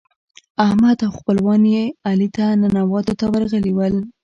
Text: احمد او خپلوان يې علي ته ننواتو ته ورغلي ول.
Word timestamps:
احمد 0.65 0.97
او 1.05 1.11
خپلوان 1.19 1.61
يې 1.73 1.83
علي 2.09 2.27
ته 2.35 2.45
ننواتو 2.61 3.13
ته 3.19 3.25
ورغلي 3.31 3.71
ول. 3.73 3.95